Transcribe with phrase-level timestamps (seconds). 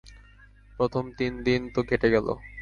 [0.79, 2.27] প্রথম তিন দিন তো কেটে গেল।